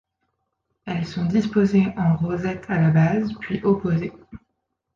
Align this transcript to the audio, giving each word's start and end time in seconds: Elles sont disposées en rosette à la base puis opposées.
Elles 0.85 1.05
sont 1.05 1.25
disposées 1.25 1.93
en 1.95 2.15
rosette 2.17 2.65
à 2.69 2.81
la 2.81 2.89
base 2.89 3.31
puis 3.39 3.61
opposées. 3.63 4.11